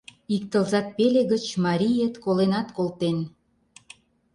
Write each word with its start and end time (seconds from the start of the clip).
Ик 0.35 0.43
тылзат 0.51 0.87
пеле 0.97 1.21
гыч 1.31 1.45
мариет 1.63 2.15
коленат 2.23 2.67
колтен. 2.77 3.17